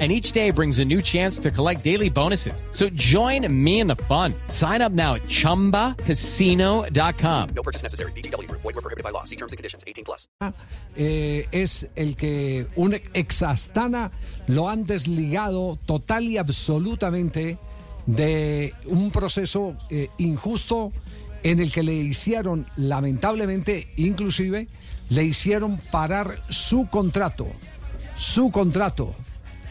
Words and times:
and 0.00 0.10
each 0.10 0.32
day 0.32 0.50
brings 0.50 0.80
a 0.80 0.84
new 0.84 1.00
chance 1.00 1.38
to 1.38 1.52
collect 1.52 1.84
daily 1.84 2.10
bonuses. 2.10 2.64
So 2.72 2.88
join 2.94 3.46
me 3.48 3.78
in 3.78 3.86
the 3.86 3.94
fun. 4.08 4.34
Sign 4.48 4.82
up 4.82 4.90
now 4.90 5.14
at 5.14 5.22
ChumbaCasino.com. 5.28 7.48
No 7.54 7.62
purchase 7.62 7.84
necessary. 7.84 8.10
BGW. 8.12 8.50
Void 8.50 8.64
were 8.64 8.72
prohibited 8.72 9.04
by 9.04 9.10
law. 9.10 9.22
See 9.22 9.36
terms 9.36 9.52
and 9.52 9.56
conditions. 9.56 9.84
18 9.86 10.04
plus. 10.04 10.26
eh, 10.96 11.46
es 11.52 11.86
el 11.94 12.16
que 12.16 12.66
un 12.76 12.94
ex 13.14 13.42
Astana 13.42 14.10
lo 14.48 14.68
han 14.68 14.84
desligado 14.84 15.78
total 15.86 16.24
y 16.24 16.38
absolutamente 16.38 17.58
de 18.06 18.74
un 18.86 19.10
proceso 19.10 19.76
eh, 19.90 20.08
injusto 20.18 20.92
en 21.42 21.60
el 21.60 21.70
que 21.70 21.82
le 21.82 21.94
hicieron, 21.94 22.66
lamentablemente, 22.76 23.88
inclusive, 23.96 24.68
le 25.10 25.24
hicieron 25.24 25.78
parar 25.90 26.40
su 26.48 26.88
contrato, 26.88 27.46
su 28.16 28.50
contrato, 28.50 29.14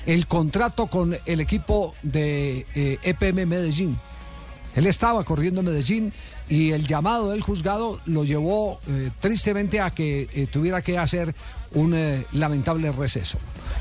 el 0.05 0.27
contrato 0.27 0.87
con 0.87 1.17
el 1.25 1.39
equipo 1.39 1.93
de 2.01 2.65
eh, 2.75 2.99
EPM 3.03 3.45
Medellín. 3.45 3.97
Él 4.75 4.87
estaba 4.87 5.23
corriendo 5.23 5.59
en 5.59 5.67
Medellín 5.67 6.13
y 6.49 6.71
el 6.71 6.87
llamado 6.87 7.29
del 7.29 7.41
juzgado 7.41 8.01
lo 8.05 8.23
llevó 8.23 8.79
eh, 8.87 9.11
tristemente 9.19 9.79
a 9.79 9.91
que 9.91 10.27
eh, 10.33 10.47
tuviera 10.47 10.81
que 10.81 10.97
hacer 10.97 11.35
un 11.73 11.95
lamentable 12.33 12.91
receso. 12.91 13.39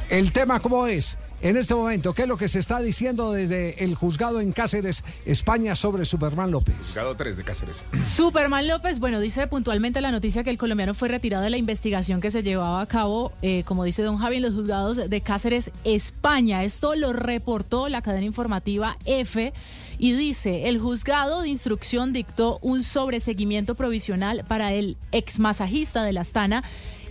El 0.08 0.32
tema, 0.32 0.60
¿cómo 0.60 0.87
es? 0.87 1.18
En 1.43 1.57
este 1.57 1.74
momento, 1.74 2.15
¿qué 2.15 2.23
es 2.23 2.29
lo 2.29 2.37
que 2.37 2.46
se 2.46 2.60
está 2.60 2.79
diciendo 2.79 3.32
desde 3.32 3.82
el 3.82 3.96
juzgado 3.96 4.38
en 4.38 4.52
Cáceres, 4.52 5.02
España, 5.26 5.74
sobre 5.74 6.04
Superman 6.04 6.52
López? 6.52 6.76
Juzgado 6.79 7.16
3 7.16 7.37
de 7.37 7.43
Cáceres. 7.43 7.85
Superman 8.01 8.68
López, 8.68 9.01
bueno, 9.01 9.18
dice 9.18 9.48
puntualmente 9.48 10.01
la 10.01 10.13
noticia 10.13 10.45
que 10.45 10.51
el 10.51 10.57
colombiano 10.57 10.95
fue 10.95 11.09
retirado 11.09 11.43
de 11.43 11.51
la 11.51 11.57
investigación 11.57 12.20
que 12.20 12.30
se 12.30 12.45
llevaba 12.45 12.80
a 12.80 12.87
cabo, 12.87 13.32
eh, 13.43 13.65
como 13.65 13.82
dice 13.82 14.04
don 14.04 14.18
Javi, 14.18 14.37
en 14.37 14.43
los 14.43 14.54
juzgados 14.54 15.10
de 15.10 15.20
Cáceres, 15.20 15.73
España. 15.82 16.63
Esto 16.63 16.95
lo 16.95 17.13
reportó 17.13 17.88
la 17.88 18.02
cadena 18.02 18.26
informativa 18.26 18.96
F 19.04 19.52
y 19.98 20.13
dice, 20.13 20.68
el 20.68 20.79
juzgado 20.79 21.43
de 21.43 21.48
instrucción 21.48 22.13
dictó 22.13 22.60
un 22.63 22.85
sobreseguimiento 22.85 23.74
provisional 23.74 24.45
para 24.46 24.73
el 24.73 24.96
ex 25.10 25.40
masajista 25.40 26.04
de 26.04 26.13
la 26.13 26.20
Astana 26.20 26.63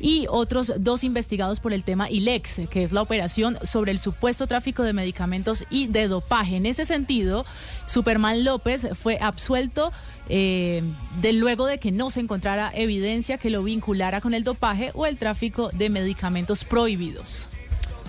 y 0.02 0.26
otros 0.30 0.74
dos 0.78 1.04
investigados 1.04 1.60
por 1.60 1.74
el 1.74 1.84
tema 1.84 2.10
ILEX, 2.10 2.62
que 2.70 2.84
es 2.84 2.92
la 2.92 3.02
operación 3.02 3.58
sobre 3.64 3.92
el 3.92 4.00
supuesto 4.00 4.48
tráfico 4.48 4.84
de 4.84 4.94
medicamentos 4.94 5.64
y 5.70 5.88
de 5.88 6.08
dopaje. 6.08 6.56
En 6.58 6.66
ese 6.66 6.86
sentido, 6.86 7.46
Superman 7.86 8.44
López 8.44 8.88
fue 9.02 9.20
absuelto 9.22 9.92
eh, 10.30 10.82
de 11.22 11.34
luego 11.34 11.66
de 11.66 11.78
que 11.78 11.92
no 11.92 12.10
se 12.10 12.20
encontrara 12.22 12.72
evidencia 12.74 13.38
que 13.38 13.50
lo 13.50 13.64
vinculara 13.64 14.22
con 14.22 14.34
el 14.34 14.44
dopaje 14.44 14.92
o 14.94 15.06
el 15.06 15.18
tráfico 15.18 15.70
de 15.74 15.90
medicamentos 15.90 16.64
prohibidos. 16.64 17.48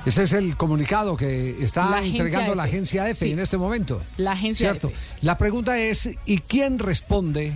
Ese 0.04 0.24
es 0.24 0.32
el 0.32 0.56
comunicado 0.56 1.16
que 1.16 1.62
está 1.62 1.88
La 1.88 2.02
entregando 2.04 2.56
la 2.56 2.64
agencia 2.64 3.08
F 3.08 3.24
Sí. 3.24 3.32
en 3.32 3.38
este 3.38 3.56
momento. 3.56 4.02
La 4.16 4.32
agencia 4.32 4.70
¿Cierto? 4.72 4.88
F. 4.88 4.96
La 5.20 5.38
pregunta 5.38 5.78
es, 5.78 6.10
¿y 6.26 6.38
quién 6.38 6.80
responde 6.80 7.52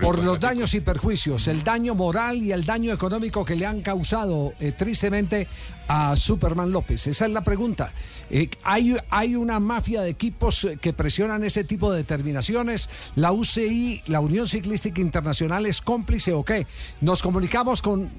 Por 0.00 0.22
los 0.22 0.38
daños 0.38 0.74
y 0.74 0.80
perjuicios, 0.80 1.48
el 1.48 1.64
daño 1.64 1.94
moral 1.94 2.42
y 2.42 2.52
el 2.52 2.64
daño 2.64 2.92
económico 2.92 3.44
que 3.44 3.56
le 3.56 3.66
han 3.66 3.80
causado 3.80 4.52
eh, 4.60 4.72
tristemente 4.72 5.46
a 5.88 6.16
Superman 6.16 6.70
López? 6.70 7.06
Esa 7.06 7.26
es 7.26 7.32
la 7.32 7.42
pregunta. 7.42 7.92
Eh, 8.30 8.50
¿hay, 8.62 8.96
¿Hay 9.10 9.36
una 9.36 9.60
mafia 9.60 10.02
de 10.02 10.10
equipos 10.10 10.64
eh, 10.64 10.78
que 10.80 10.92
presionan 10.92 11.44
ese 11.44 11.64
tipo 11.64 11.92
de 11.92 11.98
determinaciones? 11.98 12.88
¿La 13.14 13.32
UCI, 13.32 14.02
la 14.06 14.20
Unión 14.20 14.46
Ciclística 14.46 15.00
Internacional, 15.00 15.66
es 15.66 15.80
cómplice 15.80 16.32
o 16.32 16.44
qué? 16.44 16.66
Nos 17.00 17.22
comunicamos 17.22 17.82
con... 17.82 18.10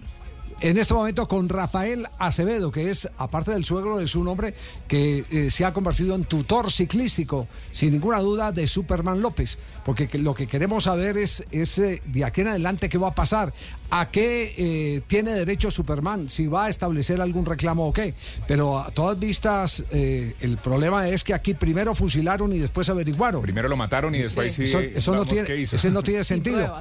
En 0.59 0.75
este 0.79 0.95
momento 0.95 1.27
con 1.27 1.49
Rafael 1.49 2.07
Acevedo, 2.17 2.71
que 2.71 2.89
es, 2.89 3.07
aparte 3.19 3.51
del 3.51 3.63
suegro 3.63 3.99
de 3.99 4.07
su 4.07 4.23
nombre, 4.23 4.55
que 4.87 5.23
eh, 5.29 5.51
se 5.51 5.65
ha 5.65 5.71
convertido 5.71 6.15
en 6.15 6.25
tutor 6.25 6.71
ciclístico, 6.71 7.47
sin 7.69 7.91
ninguna 7.91 8.19
duda, 8.21 8.51
de 8.51 8.65
Superman 8.67 9.21
López. 9.21 9.59
Porque 9.85 10.07
que- 10.07 10.17
lo 10.17 10.33
que 10.33 10.47
queremos 10.47 10.85
saber 10.85 11.15
es, 11.17 11.43
es 11.51 11.77
eh, 11.77 12.01
de 12.05 12.25
aquí 12.25 12.41
en 12.41 12.47
adelante 12.47 12.89
qué 12.89 12.97
va 12.97 13.09
a 13.09 13.13
pasar, 13.13 13.53
a 13.91 14.09
qué 14.09 14.55
eh, 14.57 15.01
tiene 15.05 15.31
derecho 15.33 15.69
Superman, 15.69 16.27
si 16.27 16.47
va 16.47 16.65
a 16.65 16.69
establecer 16.69 17.21
algún 17.21 17.45
reclamo 17.45 17.85
o 17.87 17.93
qué. 17.93 18.15
Pero 18.47 18.79
a 18.79 18.89
todas 18.89 19.19
vistas, 19.19 19.83
eh, 19.91 20.35
el 20.41 20.57
problema 20.57 21.07
es 21.07 21.23
que 21.23 21.35
aquí 21.35 21.53
primero 21.53 21.93
fusilaron 21.93 22.51
y 22.51 22.57
después 22.57 22.89
averiguaron. 22.89 23.43
Primero 23.43 23.69
lo 23.69 23.77
mataron 23.77 24.15
y 24.15 24.19
después 24.23 24.55
sí. 24.55 24.63
Eso, 24.63 24.79
eso 24.79 25.13
no 25.13 25.23
tiene, 25.25 25.45
¿qué 25.45 25.55
hizo? 25.61 25.75
eso 25.75 25.89
no 25.91 26.01
tiene 26.01 26.23
sentido. 26.23 26.73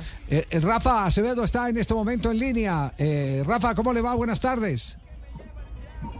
Rafa 0.62 1.04
Acevedo 1.04 1.44
está 1.44 1.68
en 1.68 1.76
este 1.76 1.92
momento 1.92 2.30
en 2.30 2.38
línea. 2.38 2.94
Eh, 2.96 3.42
¿cómo 3.74 3.92
le 3.92 4.00
va? 4.00 4.14
Buenas 4.14 4.40
tardes. 4.40 4.98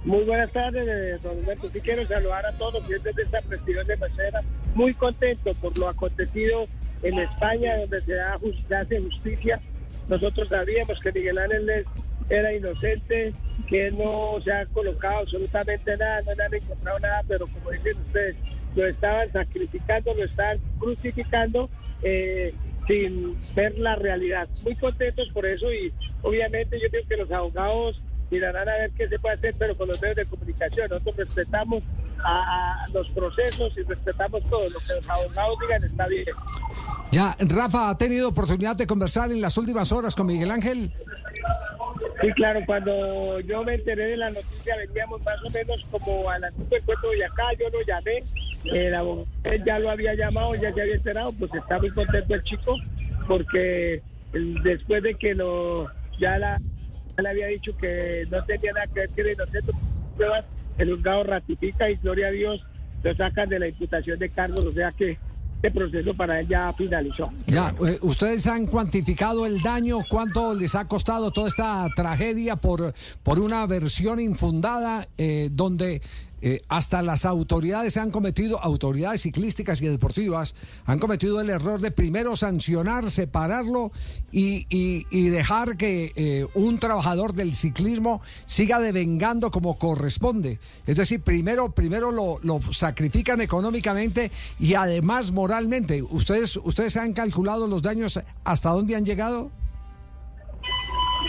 Muy 0.05 0.25
buenas 0.25 0.53
tardes, 0.53 0.87
eh, 0.87 1.19
don 1.23 1.39
Humberto. 1.39 1.69
Sí 1.69 1.81
quiero 1.81 2.05
saludar 2.07 2.45
a 2.47 2.53
todos 2.53 2.75
los 2.75 2.84
clientes 2.84 3.15
de 3.15 3.23
esta 3.23 3.43
prestigiosas 3.43 3.87
de 3.89 3.97
Mercera. 3.97 4.41
Muy 4.75 4.95
contento 4.95 5.55
por 5.55 5.77
lo 5.79 5.89
acontecido 5.89 6.67
en 7.03 7.19
España, 7.19 7.77
donde 7.79 8.01
se, 8.03 8.15
da, 8.15 8.39
hace 8.81 9.01
justicia. 9.01 9.61
Nosotros 10.09 10.49
sabíamos 10.49 11.01
que 11.01 11.12
Miguel 11.12 11.39
Ángel 11.39 11.85
era 12.29 12.53
inocente, 12.53 13.35
que 13.69 13.91
no 13.91 14.41
se 14.43 14.53
ha 14.53 14.67
colocado 14.67 15.19
absolutamente 15.21 15.97
nada, 15.97 16.23
no 16.23 16.35
le 16.35 16.45
han 16.45 16.55
encontrado 16.55 16.99
nada, 17.01 17.23
pero 17.27 17.47
como 17.47 17.71
dicen 17.71 17.97
ustedes, 18.06 18.37
lo 18.75 18.87
estaban 18.87 19.33
sacrificando, 19.33 20.15
lo 20.15 20.25
estaban 20.25 20.59
crucificando. 20.79 21.69
eh, 22.03 22.55
sin 22.87 23.37
ver 23.55 23.79
la 23.79 23.97
realidad. 23.97 24.49
Muy 24.63 24.75
contentos 24.77 25.29
por 25.33 25.47
eso 25.47 25.73
y 25.73 25.93
obviamente 26.23 26.79
yo 26.81 26.89
creo 26.91 27.07
que 27.09 27.17
los 27.17 27.31
abogados 27.31 28.01
mirarán 28.31 28.69
a 28.69 28.73
ver 28.73 28.91
qué 28.93 29.09
se 29.09 29.19
puede 29.19 29.37
hacer, 29.37 29.55
pero 29.59 29.77
con 29.77 29.89
los 29.89 30.01
medios 30.01 30.17
de 30.17 30.27
comunicación. 30.27 30.89
Nosotros 30.91 31.17
respetamos 31.17 31.83
a, 32.25 32.87
los 32.93 33.09
procesos 33.11 33.73
y 33.77 33.83
respetamos 33.83 34.45
todo. 34.45 34.69
Lo 34.71 34.79
que 34.81 34.95
los 34.95 35.09
abogados 35.09 35.59
digan 35.61 35.85
está 35.85 36.07
bien. 36.09 36.25
Ya, 37.13 37.37
Rafa, 37.41 37.91
¿ha 37.91 37.99
tenido 37.99 38.29
oportunidad 38.29 38.77
de 38.77 38.87
conversar 38.87 39.31
en 39.31 39.41
las 39.41 39.57
últimas 39.59 39.93
horas 39.93 40.15
con 40.15 40.27
Miguel 40.27 40.51
Ángel? 40.51 40.93
Sí, 42.21 42.32
claro, 42.32 42.60
cuando 42.65 43.41
yo 43.41 43.62
me 43.62 43.75
enteré 43.75 44.06
de 44.06 44.16
la 44.16 44.31
noticia 44.31 44.77
veníamos 44.77 45.22
más 45.22 45.37
o 45.44 45.50
menos 45.50 45.84
como 45.91 46.31
a 46.31 46.38
las 46.38 46.53
5 46.54 46.69
del 46.71 46.82
puerto 46.82 47.10
de 47.10 47.25
acá, 47.25 47.44
yo 47.59 47.69
lo 47.69 47.82
llamé, 47.82 48.22
el 48.65 48.94
abogado 48.94 49.27
ya 49.66 49.78
lo 49.78 49.91
había 49.91 50.15
llamado, 50.15 50.55
ya 50.55 50.72
se 50.72 50.81
había 50.81 50.94
enterado, 50.94 51.32
pues 51.32 51.53
está 51.53 51.78
muy 51.78 51.91
contento 51.91 52.34
el 52.34 52.43
chico, 52.43 52.76
porque 53.28 54.03
después 54.32 55.03
de 55.03 55.15
que 55.15 55.34
lo 55.34 55.91
ya 56.19 56.38
la, 56.38 56.59
ya 57.16 57.22
le 57.22 57.28
había 57.28 57.47
dicho 57.49 57.76
que 57.76 58.26
no 58.31 58.43
tenía 58.44 58.72
nada 58.72 58.87
que 58.87 59.00
ver 59.00 59.10
que 59.10 59.21
era 59.21 59.32
inocente, 59.32 59.72
pruebas, 60.16 60.44
el 60.78 60.91
juzgado 60.91 61.25
ratifica 61.25 61.91
y 61.91 61.97
gloria 61.97 62.28
a 62.28 62.31
Dios 62.31 62.65
lo 63.03 63.15
sacan 63.15 63.49
de 63.50 63.59
la 63.59 63.69
imputación 63.69 64.19
de 64.19 64.31
cargos, 64.31 64.65
o 64.65 64.72
sea 64.72 64.91
que 64.93 65.19
este 65.66 65.78
proceso 65.78 66.15
para 66.15 66.41
él 66.41 66.49
ya 66.49 66.72
finalizó. 66.72 67.25
Ya, 67.47 67.75
eh, 67.87 67.99
¿ustedes 68.03 68.47
han 68.47 68.66
cuantificado 68.66 69.47
el 69.47 69.60
daño? 69.60 69.99
¿Cuánto 70.09 70.54
les 70.54 70.75
ha 70.75 70.87
costado 70.87 71.31
toda 71.31 71.49
esta 71.49 71.87
tragedia 71.94 72.56
por, 72.56 72.93
por 73.22 73.41
una 73.41 73.66
versión 73.66 74.21
infundada 74.21 75.09
eh, 75.19 75.49
donde 75.53 76.03
eh, 76.43 76.61
hasta 76.69 77.03
las 77.03 77.25
autoridades 77.25 77.97
han 77.97 78.11
cometido, 78.11 78.63
autoridades 78.63 79.23
ciclísticas 79.23 79.81
y 79.81 79.87
deportivas, 79.89 80.55
han 80.85 80.99
cometido 80.99 81.41
el 81.41 81.51
error 81.51 81.81
de 81.81 81.91
primero 81.91 82.37
sancionar, 82.37 83.11
separarlo 83.11 83.91
y, 84.31 84.67
y- 84.69 85.29
dejar 85.31 85.77
que 85.77 86.13
eh, 86.15 86.47
un 86.55 86.79
trabajador 86.79 87.33
del 87.35 87.55
ciclismo 87.55 88.21
siga 88.44 88.79
devengando 88.81 89.50
como 89.50 89.77
corresponde? 89.79 90.59
Es 90.87 90.97
decir, 90.97 91.21
primero, 91.21 91.73
primero 91.73 92.11
lo, 92.12 92.39
lo 92.43 92.61
sacrifican 92.61 93.41
económicamente 93.41 94.31
y 94.59 94.75
además 94.75 95.32
moralmente. 95.32 96.03
¿Ustedes, 96.03 96.56
¿Ustedes 96.59 96.97
han 96.97 97.12
calculado 97.12 97.67
los 97.67 97.82
daños 97.82 98.21
hasta 98.44 98.71
dónde 98.71 98.94
han 98.97 99.05
llegado? 99.05 99.50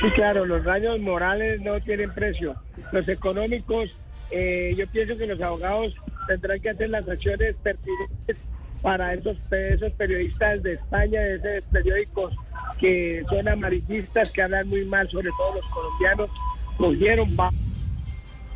Sí, 0.01 0.11
claro, 0.11 0.45
los 0.45 0.63
daños 0.63 0.99
morales 0.99 1.59
no 1.61 1.79
tienen 1.81 2.13
precio. 2.13 2.55
Los 2.91 3.07
económicos, 3.07 3.89
eh, 4.31 4.73
yo 4.77 4.87
pienso 4.87 5.17
que 5.17 5.27
los 5.27 5.41
abogados 5.41 5.93
tendrán 6.27 6.59
que 6.59 6.69
hacer 6.69 6.89
las 6.89 7.07
acciones 7.07 7.55
pertinentes 7.63 8.37
para 8.81 9.13
esos, 9.13 9.37
esos 9.51 9.91
periodistas 9.93 10.61
de 10.63 10.73
España, 10.73 11.19
de 11.21 11.57
esos 11.57 11.69
periódicos 11.71 12.33
que 12.79 13.23
son 13.29 13.47
amarillistas, 13.47 14.31
que 14.31 14.41
hablan 14.41 14.67
muy 14.67 14.85
mal, 14.85 15.09
sobre 15.09 15.29
todo 15.37 15.55
los 15.55 15.65
colombianos, 15.67 16.29
cogieron 16.77 17.29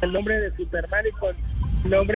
el 0.02 0.14
nombre 0.14 0.40
de 0.40 0.56
Superman 0.56 1.04
y 1.08 1.12
con 1.20 1.36
el 1.86 1.90
nombre 1.90 2.16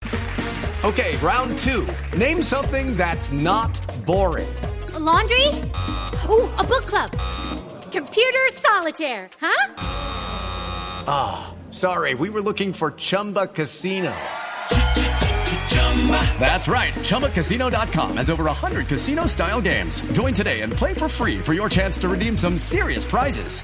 Okay, 0.84 1.16
round 1.18 1.58
two. 1.58 1.88
Name 2.16 2.44
something 2.44 2.96
that's 2.96 3.32
not 3.32 3.74
boring. 4.06 4.46
A 4.94 5.00
laundry? 5.00 5.48
Ooh, 6.30 6.48
a 6.60 6.64
book 6.64 6.86
club. 6.86 7.10
Computer 7.92 8.52
solitaire, 8.54 9.28
huh? 9.42 9.74
Ah, 11.08 11.55
sorry, 11.76 12.14
we 12.14 12.30
were 12.30 12.42
looking 12.42 12.74
for 12.74 12.92
Chumba 12.92 13.48
Casino. 13.48 14.14
That's 16.40 16.68
right. 16.68 16.94
ChumbaCasino.com 16.94 18.18
has 18.18 18.30
over 18.30 18.44
100 18.44 18.88
casino 18.88 19.26
style 19.26 19.62
games. 19.62 20.02
Join 20.12 20.34
today 20.36 20.62
and 20.62 20.72
play 20.72 20.94
for 20.94 21.10
free 21.10 21.40
for 21.40 21.54
your 21.54 21.70
chance 21.70 21.98
to 22.00 22.08
redeem 22.08 22.38
some 22.38 22.60
serious 22.60 23.04
prizes. 23.04 23.62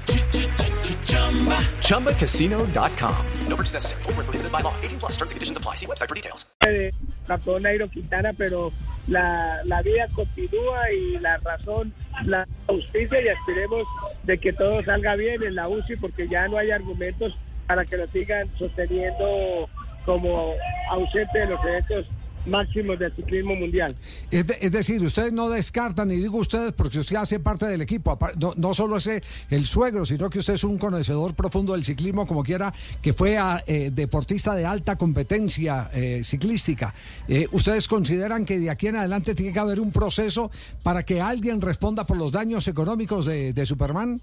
ChumbaCasino.com. 1.86 3.26
No 3.46 3.56
purchase 3.56 3.74
necessary. 3.74 4.02
Void 4.02 4.16
where 4.16 4.24
prohibited 4.24 4.52
by 4.52 4.60
law. 4.60 4.74
18 4.82 4.98
plus 4.98 5.12
terms 5.12 5.30
and 5.30 5.36
conditions 5.36 5.56
apply. 5.56 5.74
See 5.76 5.86
website 5.86 6.08
for 6.08 6.14
details. 6.16 6.46
de 6.60 6.92
campeón 7.26 7.62
Nairo 7.62 7.88
Quintana, 7.88 8.32
pero 8.32 8.72
la, 9.06 9.52
la 9.64 9.82
vida 9.82 10.08
continúa 10.14 10.90
y 10.90 11.18
la 11.18 11.36
razón, 11.38 11.92
la 12.24 12.46
justicia 12.66 13.20
y 13.20 13.28
aspiremos 13.28 13.86
de 14.24 14.38
que 14.38 14.52
todo 14.52 14.82
salga 14.82 15.16
bien 15.16 15.42
en 15.42 15.54
la 15.54 15.68
UCI 15.68 15.96
porque 15.96 16.28
ya 16.28 16.48
no 16.48 16.56
hay 16.56 16.70
argumentos 16.70 17.34
para 17.66 17.84
que 17.84 17.96
lo 17.96 18.06
sigan 18.08 18.48
sosteniendo 18.58 19.68
como 20.04 20.52
ausente 20.90 21.38
de 21.38 21.46
los 21.46 21.60
eventos 21.64 22.06
máximos 22.44 22.98
del 22.98 23.14
ciclismo 23.14 23.54
mundial. 23.54 23.94
Es, 24.28 24.44
de- 24.44 24.58
es 24.60 24.72
decir, 24.72 25.00
ustedes 25.00 25.32
no 25.32 25.48
descartan, 25.48 26.10
y 26.10 26.16
digo 26.16 26.38
ustedes 26.38 26.72
porque 26.72 26.98
usted 26.98 27.14
hace 27.14 27.38
parte 27.38 27.66
del 27.66 27.82
equipo, 27.82 28.18
no, 28.36 28.52
no 28.56 28.74
solo 28.74 28.96
es 28.96 29.06
eh, 29.06 29.22
el 29.50 29.64
suegro, 29.64 30.04
sino 30.04 30.28
que 30.28 30.40
usted 30.40 30.54
es 30.54 30.64
un 30.64 30.76
conocedor 30.76 31.34
profundo 31.36 31.74
del 31.74 31.84
ciclismo, 31.84 32.26
como 32.26 32.42
quiera, 32.42 32.74
que 33.00 33.12
fue 33.12 33.38
a, 33.38 33.62
eh, 33.68 33.90
deportista 33.94 34.56
de 34.56 34.66
alta 34.66 34.96
competencia 34.96 35.88
eh, 35.94 36.22
ciclística. 36.24 36.92
Eh, 37.28 37.46
¿Ustedes 37.52 37.86
consideran 37.86 38.44
que 38.44 38.58
de 38.58 38.70
aquí 38.70 38.88
en 38.88 38.96
adelante 38.96 39.36
tiene 39.36 39.52
que 39.52 39.60
haber 39.60 39.78
un 39.78 39.92
proceso 39.92 40.50
para 40.82 41.04
que 41.04 41.20
alguien 41.20 41.60
responda 41.60 42.04
por 42.08 42.16
los 42.16 42.32
daños 42.32 42.66
económicos 42.66 43.24
de 43.24 43.64
Superman? 43.66 44.20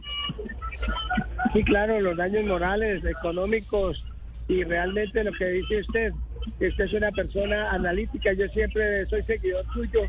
Sí, 1.54 1.64
claro, 1.64 2.00
los 2.00 2.16
daños 2.16 2.46
morales, 2.46 3.04
económicos 3.04 4.04
y 4.48 4.64
realmente 4.64 5.24
lo 5.24 5.32
que 5.32 5.46
dice 5.46 5.80
usted, 5.80 6.14
usted 6.46 6.86
es 6.86 6.94
una 6.94 7.12
persona 7.12 7.72
analítica, 7.72 8.34
yo 8.34 8.48
siempre 8.50 9.06
soy 9.08 9.24
seguidor 9.24 9.64
suyo 9.74 10.02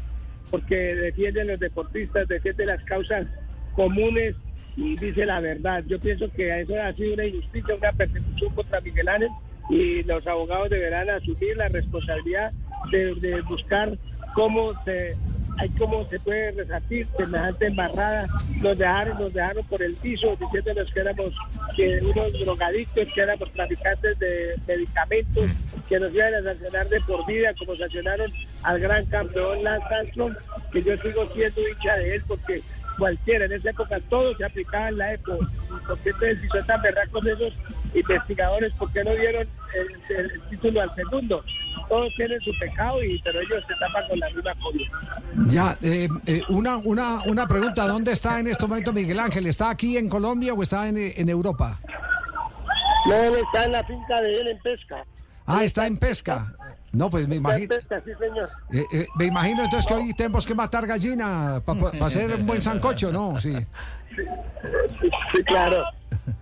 porque 0.51 0.75
defiende 0.75 1.43
a 1.43 1.45
los 1.45 1.61
deportistas, 1.61 2.29
defiende 2.29 2.67
las 2.67 2.83
causas 2.85 3.27
comunes 3.75 4.35
y 4.77 4.97
dice 4.97 5.25
la 5.25 5.41
verdad. 5.41 5.83
Yo 5.87 5.99
pienso 5.99 6.31
que 6.31 6.61
eso 6.61 6.75
ha 6.81 6.93
sido 6.93 7.15
una 7.15 7.25
injusticia, 7.25 7.75
una 7.75 7.93
persecución 7.93 8.55
contra 8.55 8.81
Miguel 8.81 9.09
Ángel 9.09 9.31
y 9.71 10.03
los 10.03 10.27
abogados 10.27 10.69
deberán 10.71 11.09
asumir 11.09 11.57
la 11.57 11.69
responsabilidad 11.69 12.53
de 12.91 13.41
buscar 13.49 13.97
cómo 14.35 14.73
se 14.85 15.17
hay 15.61 15.69
cómo 15.71 16.07
se 16.09 16.19
puede 16.21 16.53
resarcir 16.53 17.07
semejante 17.19 17.67
embarrada. 17.67 18.27
Nos 18.63 18.79
dejaron, 18.79 19.19
nos 19.19 19.33
dejaron 19.35 19.63
por 19.67 19.83
el 19.83 19.95
piso 19.97 20.35
diciéndonos 20.41 20.91
que 20.91 21.01
éramos 21.01 21.35
que 21.77 21.99
unos 22.03 22.33
drogadictos, 22.41 23.09
que 23.15 23.21
éramos 23.21 23.53
traficantes 23.53 24.19
de 24.19 24.55
medicamentos, 24.67 25.45
que 25.87 26.01
nos 26.01 26.15
iban 26.15 26.35
a 26.35 26.43
sancionar 26.43 26.89
de 26.89 27.01
por 27.03 27.27
vida, 27.27 27.53
como 27.59 27.77
sancionaron 27.77 28.33
al 28.63 28.81
gran 28.81 29.05
campeón 29.07 29.63
Lance 29.63 29.95
Armstrong, 29.95 30.35
que 30.73 30.83
yo 30.83 30.97
sigo 30.97 31.29
siendo 31.35 31.69
hincha 31.69 31.97
de 31.97 32.15
él 32.15 32.23
porque 32.27 32.63
cualquiera 32.99 33.45
en 33.45 33.53
esa 33.53 33.71
época 33.71 34.01
todo 34.09 34.35
se 34.37 34.45
aplicaba 34.45 34.89
en 34.89 34.99
la 34.99 35.13
época. 35.13 35.47
¿Y 35.47 35.87
¿Por 35.87 35.99
qué 35.99 36.13
son 36.49 36.67
tan 36.67 36.81
berracos 36.81 37.27
esos 37.27 37.53
investigadores? 37.95 38.73
¿Por 38.75 38.93
qué 38.93 39.03
no 39.05 39.13
dieron 39.13 39.49
el, 39.75 40.17
el- 40.17 40.31
el 40.31 40.41
título 40.51 40.81
al 40.83 40.95
segundo? 40.95 41.45
Todos 41.89 42.13
tienen 42.17 42.41
su 42.41 42.53
pecado 42.59 43.03
y 43.03 43.21
pero 43.23 43.41
ellos 43.41 43.65
se 43.67 43.75
tapan 43.75 44.09
con 44.09 44.19
la 44.19 44.31
misma 44.31 44.55
comida. 44.63 44.91
Ya, 45.49 45.79
eh, 45.83 46.09
eh, 46.27 46.43
una, 46.49 46.77
una, 46.77 47.21
una 47.27 47.47
pregunta, 47.49 47.87
¿dónde 47.87 48.13
está 48.13 48.39
en 48.39 48.47
este 48.47 48.67
momento 48.67 48.93
Miguel 48.93 49.19
Ángel? 49.19 49.47
¿Está 49.47 49.71
aquí 49.71 49.97
en 49.97 50.09
Colombia 50.09 50.53
o 50.55 50.63
está 50.63 50.89
en, 50.89 50.97
en 50.99 51.29
Europa? 51.29 51.81
No, 53.07 53.15
él 53.15 53.35
está 53.37 53.65
en 53.65 53.73
la 53.73 53.83
finca 53.85 54.21
de 54.21 54.41
él 54.41 54.49
en 54.49 54.59
pesca. 54.59 55.05
Ah, 55.47 55.65
está 55.65 55.87
en 55.87 55.97
pesca. 55.97 56.55
No, 56.93 57.09
pues 57.11 57.27
me 57.27 57.37
imagino. 57.37 57.75
sí, 57.75 58.11
señor. 58.19 58.49
Eh, 58.73 58.85
eh, 58.93 59.07
me 59.17 59.25
imagino 59.27 59.65
entonces 59.65 59.87
que 59.87 59.95
hoy 59.95 60.13
tenemos 60.15 60.47
que 60.47 60.55
matar 60.55 60.87
gallina 60.87 61.61
para 61.65 62.05
hacer 62.07 62.33
un 62.35 62.47
buen 62.47 62.61
sancocho, 62.63 63.11
¿no? 63.13 63.41
Sí. 63.41 63.55
Sí, 65.35 65.43
claro. 65.45 65.85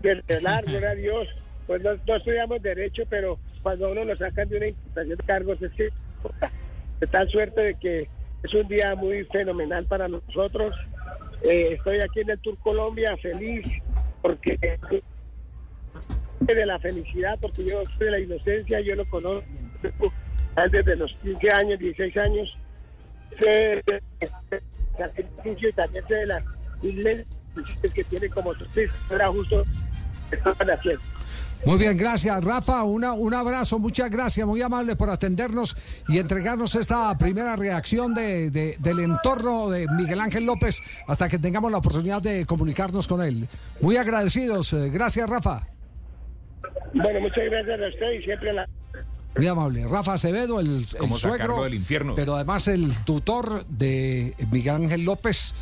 Que 0.02 0.22
largo, 0.40 0.70
era 0.70 0.94
Dios. 0.94 1.28
Pues 1.66 1.82
no, 1.82 1.90
no 2.06 2.16
estudiamos 2.16 2.62
derecho, 2.62 3.04
pero 3.08 3.38
cuando 3.62 3.86
a 3.86 3.90
uno 3.90 4.04
lo 4.04 4.16
sacan 4.16 4.48
de 4.48 4.56
una 4.56 4.66
imputación 4.68 5.16
de 5.16 5.24
cargos 5.24 5.62
es 5.62 5.72
que 5.72 5.88
de 7.00 7.06
tal 7.06 7.28
suerte 7.28 7.60
de 7.60 7.74
que 7.74 8.08
es 8.42 8.54
un 8.54 8.66
día 8.68 8.94
muy 8.94 9.24
fenomenal 9.24 9.84
para 9.86 10.08
nosotros. 10.08 10.74
Eh, 11.42 11.74
estoy 11.74 11.98
aquí 11.98 12.20
en 12.20 12.30
el 12.30 12.38
Tour 12.40 12.58
Colombia 12.58 13.16
feliz 13.18 13.66
porque 14.22 14.58
de 16.40 16.66
la 16.66 16.78
felicidad, 16.78 17.38
porque 17.40 17.64
yo 17.64 17.82
soy 17.96 18.06
de 18.06 18.10
la 18.10 18.20
inocencia, 18.20 18.80
yo 18.80 18.94
lo 18.96 19.04
conozco 19.08 19.44
desde 20.70 20.96
los 20.96 21.12
15 21.22 21.50
años, 21.52 21.78
16 21.78 22.16
años. 22.18 22.58
Sé 23.38 23.82
de 23.86 24.02
sacrificio 24.96 25.68
y 26.82 26.92
de 26.92 27.24
inmensas 27.58 27.90
que 27.92 28.04
tiene 28.04 28.28
como 28.30 28.54
turista. 28.54 28.94
Era 29.10 29.28
justo 29.28 29.64
que 30.30 30.36
estaban 30.36 30.70
haciendo. 30.70 31.00
Muy 31.64 31.76
bien, 31.76 31.96
gracias, 31.96 32.44
Rafa. 32.44 32.84
Una, 32.84 33.14
un 33.14 33.34
abrazo, 33.34 33.80
muchas 33.80 34.08
gracias, 34.10 34.46
muy 34.46 34.62
amable 34.62 34.94
por 34.94 35.10
atendernos 35.10 35.76
y 36.06 36.18
entregarnos 36.18 36.76
esta 36.76 37.16
primera 37.18 37.56
reacción 37.56 38.14
de, 38.14 38.50
de- 38.50 38.76
del 38.78 39.00
entorno 39.00 39.68
de 39.68 39.88
Miguel 39.96 40.20
Ángel 40.20 40.44
López 40.46 40.78
hasta 41.08 41.28
que 41.28 41.36
tengamos 41.38 41.72
la 41.72 41.78
oportunidad 41.78 42.22
de 42.22 42.46
comunicarnos 42.46 43.08
con 43.08 43.22
él. 43.22 43.48
Muy 43.80 43.96
agradecidos. 43.96 44.72
eh, 44.72 44.88
Gracias, 44.90 45.28
Rafa. 45.28 45.62
Bueno, 46.94 47.20
muchas 47.20 47.44
gracias 47.50 47.80
a 47.80 47.88
usted 47.88 48.10
y 48.20 48.22
siempre 48.22 48.52
la... 48.52 48.68
Muy 49.36 49.46
amable. 49.46 49.86
Rafa 49.88 50.14
Acevedo, 50.14 50.58
el, 50.60 50.84
suegro, 51.16 51.62
del 51.64 51.74
infierno. 51.74 52.14
pero 52.14 52.34
además 52.36 52.66
el 52.68 52.96
tutor 53.04 53.64
de 53.66 54.34
Miguel 54.50 54.74
Ángel 54.76 55.04
López, 55.04 55.54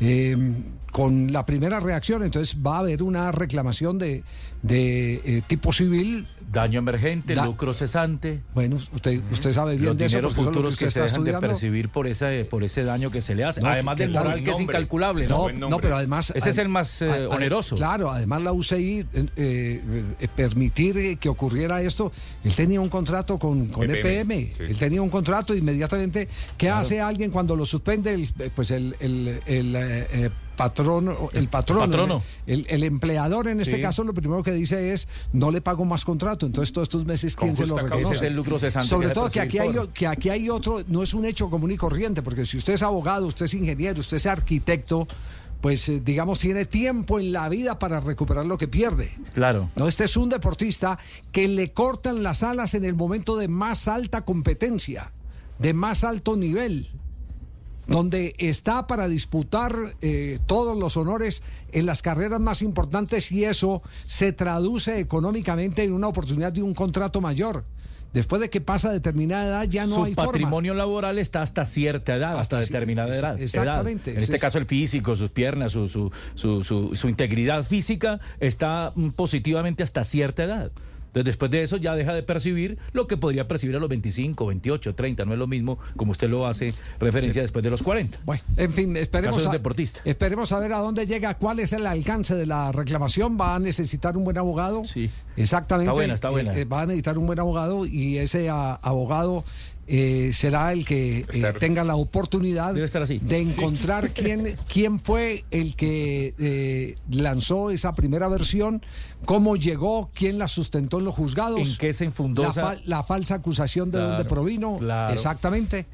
eh, 0.00 0.36
con 0.92 1.32
la 1.32 1.44
primera 1.44 1.80
reacción. 1.80 2.22
Entonces 2.22 2.56
va 2.64 2.76
a 2.76 2.78
haber 2.80 3.02
una 3.02 3.32
reclamación 3.32 3.98
de, 3.98 4.22
de 4.62 5.14
eh, 5.24 5.42
tipo 5.46 5.72
civil. 5.72 6.24
Daño 6.52 6.78
emergente, 6.80 7.34
Da- 7.34 7.46
lucro 7.46 7.72
cesante. 7.72 8.42
Bueno, 8.54 8.76
usted, 8.76 9.22
usted 9.32 9.52
sabe 9.54 9.72
bien 9.76 9.86
Los 9.86 9.96
de 9.98 10.04
eso 10.04 10.16
dineros 10.18 10.34
porque 10.34 10.42
eso 10.42 10.50
es 10.50 10.54
lo 10.54 10.60
futuros 10.60 10.72
usted 10.74 10.86
que 10.86 10.90
se 10.90 10.98
está 10.98 11.00
dejan 11.04 11.24
de 11.24 11.30
estudiando. 11.30 11.48
percibir 11.48 11.88
por 11.88 12.06
ese, 12.06 12.44
por 12.44 12.62
ese 12.62 12.84
daño 12.84 13.10
que 13.10 13.20
se 13.22 13.34
le 13.34 13.42
hace. 13.44 13.62
No, 13.62 13.68
Además 13.68 13.96
que- 13.96 14.02
del 14.04 14.12
que 14.12 14.18
moral 14.18 14.44
que 14.44 14.50
es 14.50 14.60
incalculable. 14.60 15.26
No, 15.26 15.48
¿no? 15.50 15.78
pero 15.78 15.96
además... 15.96 16.30
Ese 16.36 16.50
es 16.50 16.58
el 16.58 16.68
más, 16.68 17.00
eh, 17.02 17.26
oneroso. 17.26 17.74
Claro, 17.74 18.10
además 18.12 18.42
la 18.42 18.52
UCI, 18.52 19.06
eh, 19.14 19.26
eh, 19.36 20.28
permitir 20.36 21.18
que 21.18 21.28
ocurriera 21.30 21.80
esto, 21.80 22.12
él 22.44 22.54
tenía 22.54 22.80
un 22.82 22.90
contrato 22.90 23.38
con, 23.38 23.66
con 23.68 23.90
EPM, 23.90 24.30
EPM, 24.30 24.54
sí. 24.54 24.62
él 24.64 24.76
tenía 24.78 25.00
un 25.00 25.08
contrato 25.08 25.54
inmediatamente. 25.54 26.28
¿Qué 26.58 26.68
hace 26.68 27.00
alguien 27.00 27.30
cuando 27.30 27.56
lo 27.56 27.64
suspende? 27.64 28.12
El- 28.12 28.28
pues 28.54 28.70
el, 28.70 28.94
el, 29.00 29.40
el, 29.46 30.32
el 31.32 31.48
patrono. 31.48 32.22
El, 32.46 32.66
el 32.68 32.82
empleador 32.84 33.48
en 33.48 33.60
este 33.60 33.76
Sí. 33.76 33.80
caso 33.80 34.04
lo 34.04 34.14
primero 34.14 34.42
que 34.42 34.52
dice 34.52 34.92
es 34.92 35.08
no 35.32 35.50
le 35.50 35.60
pago 35.60 35.84
más 35.84 36.04
contrato. 36.04 36.46
Entonces 36.46 36.72
todos 36.72 36.86
estos 36.86 37.04
meses 37.04 37.34
quién 37.36 37.56
se 37.56 37.66
lo 37.66 37.76
reconoce. 37.78 38.02
Ese 38.02 38.12
es 38.12 38.22
el 38.22 38.34
lucro 38.34 38.58
cesante 38.58 38.88
Sobre 38.88 39.08
que 39.08 39.14
todo 39.14 39.30
que 39.30 39.40
aquí 39.40 39.58
hay 39.58 39.72
que 39.94 40.06
aquí 40.06 40.28
hay 40.28 40.48
otro, 40.48 40.82
no 40.88 41.02
es 41.02 41.14
un 41.14 41.24
hecho 41.24 41.48
común 41.50 41.70
y 41.70 41.76
corriente, 41.76 42.22
porque 42.22 42.46
si 42.46 42.58
usted 42.58 42.74
es 42.74 42.82
abogado, 42.82 43.26
usted 43.26 43.46
es 43.46 43.54
ingeniero, 43.54 44.00
usted 44.00 44.18
es 44.18 44.26
arquitecto, 44.26 45.06
pues 45.60 45.88
eh, 45.88 46.00
digamos 46.04 46.38
tiene 46.38 46.64
tiempo 46.66 47.18
en 47.18 47.32
la 47.32 47.48
vida 47.48 47.78
para 47.78 48.00
recuperar 48.00 48.44
lo 48.46 48.58
que 48.58 48.68
pierde. 48.68 49.12
Claro. 49.34 49.70
No, 49.76 49.88
este 49.88 50.04
es 50.04 50.16
un 50.16 50.28
deportista 50.28 50.98
que 51.30 51.48
le 51.48 51.72
cortan 51.72 52.22
las 52.22 52.42
alas 52.42 52.74
en 52.74 52.84
el 52.84 52.94
momento 52.94 53.36
de 53.36 53.48
más 53.48 53.88
alta 53.88 54.24
competencia, 54.24 55.12
de 55.58 55.72
más 55.72 56.04
alto 56.04 56.36
nivel, 56.36 56.90
donde 57.86 58.34
está 58.38 58.86
para 58.86 59.08
disputar 59.08 59.72
eh, 60.00 60.38
todos 60.46 60.76
los 60.78 60.96
honores 60.96 61.42
en 61.72 61.86
las 61.86 62.02
carreras 62.02 62.40
más 62.40 62.62
importantes 62.62 63.32
y 63.32 63.44
eso 63.44 63.82
se 64.06 64.32
traduce 64.32 65.00
económicamente 65.00 65.82
en 65.84 65.92
una 65.92 66.06
oportunidad 66.08 66.52
de 66.52 66.62
un 66.62 66.74
contrato 66.74 67.20
mayor. 67.20 67.64
Después 68.12 68.42
de 68.42 68.50
que 68.50 68.60
pasa 68.60 68.92
determinada 68.92 69.46
edad 69.46 69.64
ya 69.70 69.86
no 69.86 69.94
Su 69.96 70.04
hay 70.04 70.14
forma. 70.14 70.32
patrimonio 70.32 70.74
laboral 70.74 71.18
está 71.18 71.40
hasta 71.40 71.64
cierta 71.64 72.14
edad, 72.14 72.38
Hasta 72.38 72.60
determinada 72.60 73.08
edad. 73.08 73.40
exactamente. 73.40 74.10
edad. 74.10 74.18
En 74.18 74.22
este 74.24 74.36
Es- 74.36 74.42
caso 74.42 74.58
el 74.58 74.66
físico, 74.66 75.16
sus 75.16 75.30
piernas, 75.30 75.72
su, 75.72 75.88
su, 75.88 76.12
su, 76.34 76.62
su- 76.62 76.94
su 76.94 77.08
integridad 77.08 77.64
física 77.64 78.20
está 78.38 78.92
mm, 78.94 79.08
positivamente 79.12 79.82
hasta 79.82 80.04
cierta 80.04 80.44
edad. 80.44 80.72
Entonces 81.12 81.26
después 81.26 81.50
de 81.50 81.62
eso 81.62 81.76
ya 81.76 81.94
deja 81.94 82.14
de 82.14 82.22
percibir 82.22 82.78
lo 82.94 83.06
que 83.06 83.18
podría 83.18 83.46
percibir 83.46 83.76
a 83.76 83.78
los 83.78 83.90
25, 83.90 84.46
28, 84.46 84.94
30. 84.94 85.26
No 85.26 85.34
es 85.34 85.38
lo 85.38 85.46
mismo 85.46 85.78
como 85.94 86.12
usted 86.12 86.30
lo 86.30 86.46
hace 86.46 86.72
referencia 86.98 87.42
después 87.42 87.62
de 87.62 87.68
los 87.68 87.82
40. 87.82 88.18
Bueno, 88.24 88.42
en 88.56 88.72
fin, 88.72 88.96
esperemos 88.96 89.46
a, 89.46 89.50
deportista. 89.50 90.00
esperemos 90.06 90.50
a 90.52 90.58
ver 90.58 90.72
a 90.72 90.78
dónde 90.78 91.06
llega, 91.06 91.34
cuál 91.36 91.60
es 91.60 91.74
el 91.74 91.86
alcance 91.86 92.34
de 92.34 92.46
la 92.46 92.72
reclamación. 92.72 93.36
Va 93.38 93.56
a 93.56 93.58
necesitar 93.58 94.16
un 94.16 94.24
buen 94.24 94.38
abogado. 94.38 94.86
Sí. 94.86 95.10
Exactamente. 95.36 95.84
Está 95.90 95.92
buena, 95.92 96.14
está 96.14 96.30
buena. 96.30 96.52
Eh, 96.54 96.62
eh, 96.62 96.64
va 96.64 96.80
a 96.82 96.86
necesitar 96.86 97.18
un 97.18 97.26
buen 97.26 97.38
abogado 97.38 97.84
y 97.84 98.16
ese 98.16 98.48
a- 98.48 98.74
abogado 98.76 99.44
eh, 99.94 100.30
será 100.32 100.72
el 100.72 100.86
que 100.86 101.26
eh, 101.30 101.52
tenga 101.60 101.84
la 101.84 101.96
oportunidad 101.96 102.72
de 102.72 103.38
encontrar 103.40 104.08
quién, 104.14 104.56
quién 104.66 104.98
fue 104.98 105.44
el 105.50 105.76
que 105.76 106.34
eh, 106.38 106.94
lanzó 107.10 107.70
esa 107.70 107.92
primera 107.92 108.26
versión, 108.28 108.82
cómo 109.26 109.54
llegó, 109.56 110.10
quién 110.14 110.38
la 110.38 110.48
sustentó 110.48 110.98
en 111.00 111.04
los 111.04 111.14
juzgados. 111.14 111.58
¿En 111.60 111.76
qué 111.76 111.92
se 111.92 112.06
infundó 112.06 112.42
La, 112.42 112.48
esa- 112.48 112.62
fa- 112.62 112.76
la 112.86 113.02
falsa 113.02 113.34
acusación 113.34 113.90
de 113.90 113.98
Claro, 113.98 114.08
dónde 114.14 114.24
provino. 114.24 114.78
claro. 114.78 115.12
Exactamente. 115.12 115.84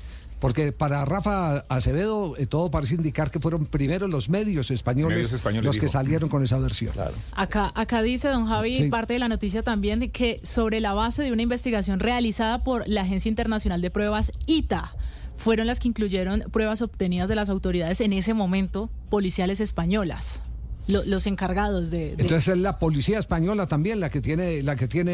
Porque 0.41 0.71
para 0.73 1.05
Rafa 1.05 1.65
Acevedo 1.69 2.37
eh, 2.37 2.47
todo 2.47 2.71
parece 2.71 2.95
indicar 2.95 3.31
que 3.31 3.41
fueron 3.41 3.67
primero 3.67 4.07
los 4.07 4.31
medios 4.31 4.71
españoles, 4.71 5.17
Medios 5.19 5.33
españoles, 5.33 5.65
los 5.67 5.77
que 5.77 5.83
dijo. 5.87 5.93
salieron 5.93 6.29
con 6.29 6.45
esa 6.45 6.59
versión. 6.59 6.93
Acá, 7.33 7.73
acá 7.75 8.03
dice 8.03 8.29
don 8.29 8.47
Javi, 8.47 8.77
Sí. 8.77 8.89
parte 8.89 9.15
de 9.15 9.19
la 9.19 9.29
noticia 9.29 9.63
también, 9.65 9.99
de 9.99 10.11
que 10.11 10.41
sobre 10.45 10.81
la 10.81 10.93
base 10.93 11.23
de 11.23 11.33
una 11.33 11.43
investigación 11.43 11.99
realizada 11.99 12.63
por 12.63 12.87
la 12.87 13.03
Agencia 13.03 13.29
Internacional 13.29 13.81
de 13.83 13.91
Pruebas, 13.91 14.31
ITA, 14.47 14.93
fueron 15.37 15.67
las 15.67 15.81
que 15.81 15.89
incluyeron 15.89 16.45
pruebas 16.53 16.83
obtenidas 16.83 17.29
de 17.29 17.35
las 17.35 17.49
autoridades 17.49 18.01
en 18.01 18.13
ese 18.13 18.35
momento 18.35 18.91
policiales 19.11 19.61
españolas, 19.61 20.43
lo- 20.89 21.05
los 21.05 21.27
encargados 21.27 21.91
de... 21.91 21.99
de- 22.17 22.23
Entonces 22.23 22.49
es 22.49 22.59
la 22.59 22.79
policía 22.81 23.19
española 23.21 23.67
también 23.67 24.01
la 24.01 24.11
que 24.11 24.21
tiene 24.21 24.63
la 24.63 24.75
que 24.75 24.89
tiene 24.89 25.13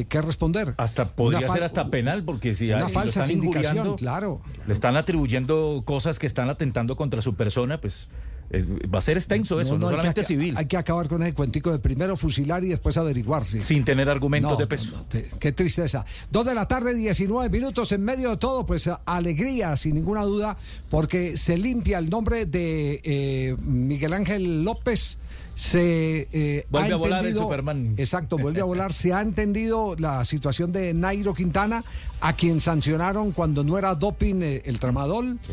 eh, 0.00 0.06
que 0.08 0.20
responder. 0.20 0.74
Hasta 0.76 1.06
podría 1.06 1.46
ser 1.50 1.62
hasta 1.62 1.88
penal, 1.88 2.22
porque 2.24 2.54
si 2.54 2.68
Una 2.68 2.80
lo 2.80 2.88
falsa 2.90 3.20
están 3.20 3.28
sindicación, 3.28 3.76
injuriando, 3.76 3.96
claro. 3.96 4.42
le 4.66 4.74
están 4.74 4.96
atribuyendo 4.96 5.82
cosas 5.86 6.18
que 6.18 6.26
están 6.26 6.50
atentando 6.50 6.96
contra 6.96 7.22
su 7.22 7.34
persona, 7.34 7.80
pues 7.80 8.08
es- 8.52 8.66
va 8.68 8.98
a 8.98 9.02
ser 9.02 9.16
extenso 9.16 9.58
eso, 9.60 9.78
no, 9.78 9.90
solamente 9.90 10.20
aca- 10.20 10.26
civil, 10.28 10.54
Hay 10.56 10.66
que 10.66 10.76
acabar 10.76 11.08
con 11.08 11.22
ese 11.22 11.34
cuentico 11.34 11.72
de 11.72 11.78
primero 11.78 12.16
fusilar 12.16 12.62
y 12.64 12.68
después 12.68 12.96
averiguar. 12.98 13.44
sí. 13.44 13.60
sin 13.62 13.84
tener 13.84 14.08
argumentos 14.08 14.52
No, 14.52 14.56
de 14.56 14.64
no, 14.64 14.68
peso. 14.68 14.90
no, 14.92 15.02
te- 15.06 15.28
qué 15.40 15.52
tristeza. 15.52 16.04
Dos 16.30 16.44
de 16.46 16.54
la 16.54 16.68
tarde, 16.68 16.94
19 16.94 17.48
minutos 17.50 17.90
en 17.92 18.04
medio 18.04 18.30
de 18.30 18.36
todo, 18.36 18.64
pues 18.66 18.88
alegría, 19.06 19.76
sin 19.76 19.94
ninguna 19.94 20.22
duda, 20.22 20.56
porque 20.90 21.36
se 21.36 21.56
limpia 21.56 21.98
el 21.98 22.10
nombre 22.10 22.46
de 22.46 23.00
eh, 23.02 23.56
Miguel 23.64 24.12
Ángel 24.12 24.64
López. 24.64 25.18
Se 25.54 26.28
eh, 26.32 26.66
Vuelve 26.70 26.92
ha 26.92 26.94
a 26.94 26.96
volar 26.96 27.18
el 27.20 27.26
entendido, 27.26 27.42
Superman. 27.44 27.94
Exacto, 27.96 28.38
vuelve 28.38 28.60
a 28.60 28.64
volar. 28.64 28.92
Se 28.92 29.12
ha 29.12 29.20
entendido 29.22 29.94
la 29.98 30.24
situación 30.24 30.72
de 30.72 30.94
Nairo 30.94 31.34
Quintana, 31.34 31.84
a 32.20 32.34
quien 32.34 32.60
sancionaron 32.60 33.32
cuando 33.32 33.64
no 33.64 33.76
era 33.78 33.94
doping 33.94 34.42
eh, 34.42 34.62
el 34.64 34.78
tramadol. 34.78 35.38
Sí. 35.46 35.52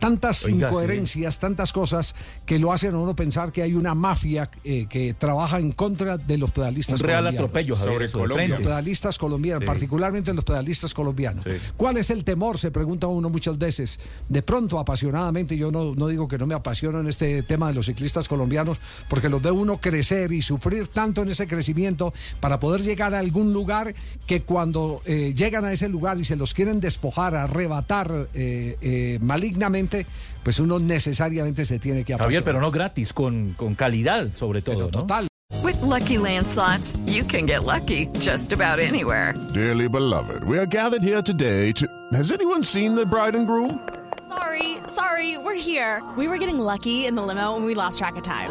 Tantas 0.00 0.44
Oiga, 0.44 0.68
incoherencias, 0.68 1.38
tantas 1.38 1.72
cosas 1.72 2.14
que 2.46 2.58
lo 2.58 2.72
hacen 2.72 2.94
a 2.94 2.98
uno 2.98 3.14
pensar 3.16 3.50
que 3.52 3.62
hay 3.62 3.74
una 3.74 3.94
mafia 3.94 4.50
eh, 4.64 4.86
que 4.88 5.14
trabaja 5.14 5.58
en 5.58 5.72
contra 5.72 6.16
de 6.18 6.38
los 6.38 6.50
pedalistas 6.52 7.00
Un 7.00 7.06
real 7.06 7.18
colombianos. 7.24 7.48
atropello, 7.50 7.76
Javier, 7.76 7.92
Sobre 7.92 8.10
Colombia. 8.12 8.48
Los 8.48 8.58
pedalistas 8.60 9.18
colombianos, 9.18 9.62
Sí. 9.62 9.66
particularmente 9.66 10.34
los 10.34 10.44
pedalistas 10.44 10.92
colombianos. 10.94 11.44
Sí. 11.48 11.56
¿Cuál 11.76 11.96
es 11.96 12.10
el 12.10 12.22
temor? 12.24 12.58
Se 12.58 12.70
pregunta 12.70 13.06
uno 13.06 13.28
muchas 13.30 13.58
veces. 13.58 13.98
De 14.28 14.42
pronto, 14.42 14.78
apasionadamente, 14.78 15.56
yo 15.56 15.70
no, 15.72 15.94
no 15.94 16.06
digo 16.08 16.28
que 16.28 16.38
no 16.38 16.46
me 16.46 16.54
apasiono 16.54 17.00
en 17.00 17.08
este 17.08 17.42
tema 17.42 17.68
de 17.68 17.74
los 17.74 17.86
ciclistas 17.86 18.28
colombianos, 18.28 18.80
porque 19.08 19.28
los 19.28 19.42
ve 19.48 19.50
uno 19.50 19.78
crecer 19.78 20.30
y 20.32 20.42
sufrir 20.42 20.88
tanto 20.88 21.22
en 21.22 21.28
ese 21.28 21.46
crecimiento 21.46 22.12
para 22.40 22.60
poder 22.60 22.82
llegar 22.82 23.14
a 23.14 23.18
algún 23.18 23.52
lugar 23.52 23.94
que 24.26 24.42
cuando 24.42 25.00
eh, 25.06 25.32
llegan 25.34 25.64
a 25.64 25.72
ese 25.72 25.88
lugar 25.88 26.18
y 26.18 26.24
se 26.24 26.36
los 26.36 26.52
quieren 26.54 26.80
despojar, 26.80 27.34
arrebatar 27.34 28.28
eh, 28.34 28.76
eh, 28.80 29.18
malignamente, 29.22 30.06
pues 30.42 30.60
uno 30.60 30.78
necesariamente 30.78 31.64
se 31.64 31.78
tiene 31.78 32.04
que 32.04 32.14
apasionar. 32.14 32.26
Javier, 32.26 32.44
pero 32.44 32.60
no 32.60 32.70
gratis, 32.70 33.12
con, 33.12 33.54
con 33.54 33.74
calidad 33.74 34.32
sobre 34.34 34.60
todo, 34.62 34.74
Pero 34.76 34.86
¿no? 34.86 35.00
total. 35.00 35.28
With 35.62 35.80
Lucky 35.82 36.18
Land 36.18 36.46
slots, 36.46 36.96
you 37.06 37.24
can 37.24 37.46
get 37.46 37.64
lucky 37.64 38.08
just 38.20 38.52
about 38.52 38.78
anywhere. 38.78 39.34
Dearly 39.54 39.88
beloved, 39.88 40.44
we 40.44 40.58
are 40.58 40.66
gathered 40.66 41.02
here 41.02 41.22
today 41.22 41.72
to. 41.72 41.86
Has 42.12 42.30
anyone 42.32 42.62
seen 42.62 42.94
the 42.94 43.06
bride 43.06 43.34
and 43.34 43.46
groom? 43.46 43.80
Sorry, 44.28 44.76
sorry, 44.88 45.38
we're 45.38 45.54
here. 45.54 46.02
We 46.18 46.28
were 46.28 46.36
getting 46.36 46.58
lucky 46.58 47.06
in 47.06 47.14
the 47.14 47.22
limo 47.22 47.56
and 47.56 47.64
we 47.64 47.74
lost 47.74 47.98
track 47.98 48.16
of 48.16 48.22
time. 48.22 48.50